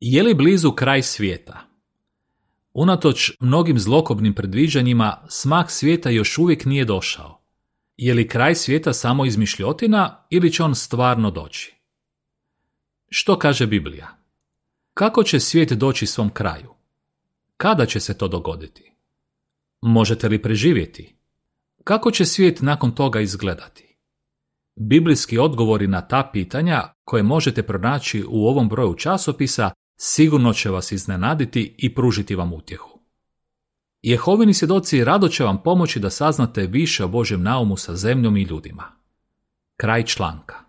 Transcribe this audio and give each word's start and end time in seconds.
Je 0.00 0.22
li 0.22 0.34
blizu 0.34 0.72
kraj 0.72 1.02
svijeta? 1.02 1.60
Unatoč 2.74 3.32
mnogim 3.40 3.78
zlokobnim 3.78 4.34
predviđanjima, 4.34 5.24
smak 5.28 5.70
svijeta 5.70 6.10
još 6.10 6.38
uvijek 6.38 6.64
nije 6.64 6.84
došao. 6.84 7.40
Je 7.96 8.14
li 8.14 8.28
kraj 8.28 8.54
svijeta 8.54 8.92
samo 8.92 9.24
izmišljotina 9.24 10.26
ili 10.30 10.52
će 10.52 10.62
on 10.62 10.74
stvarno 10.74 11.30
doći? 11.30 11.74
Što 13.08 13.38
kaže 13.38 13.66
Biblija? 13.66 14.18
Kako 14.94 15.22
će 15.22 15.40
svijet 15.40 15.72
doći 15.72 16.06
svom 16.06 16.30
kraju? 16.30 16.74
Kada 17.56 17.86
će 17.86 18.00
se 18.00 18.18
to 18.18 18.28
dogoditi? 18.28 18.92
Možete 19.82 20.28
li 20.28 20.42
preživjeti? 20.42 21.16
Kako 21.84 22.10
će 22.10 22.24
svijet 22.24 22.62
nakon 22.62 22.94
toga 22.94 23.20
izgledati? 23.20 23.96
Biblijski 24.76 25.38
odgovori 25.38 25.86
na 25.86 26.08
ta 26.08 26.30
pitanja 26.32 26.82
koje 27.04 27.22
možete 27.22 27.62
pronaći 27.62 28.24
u 28.28 28.46
ovom 28.46 28.68
broju 28.68 28.94
časopisa 28.94 29.70
sigurno 29.96 30.52
će 30.52 30.70
vas 30.70 30.92
iznenaditi 30.92 31.74
i 31.78 31.94
pružiti 31.94 32.34
vam 32.34 32.52
utjehu. 32.52 33.00
Jehovini 34.02 34.54
svjedoci 34.54 35.04
rado 35.04 35.28
će 35.28 35.44
vam 35.44 35.62
pomoći 35.62 36.00
da 36.00 36.10
saznate 36.10 36.66
više 36.66 37.04
o 37.04 37.08
Božjem 37.08 37.42
naumu 37.42 37.76
sa 37.76 37.96
zemljom 37.96 38.36
i 38.36 38.42
ljudima. 38.42 38.84
Kraj 39.76 40.04
članka. 40.04 40.63